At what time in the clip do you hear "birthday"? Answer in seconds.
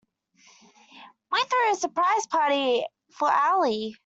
2.27-2.27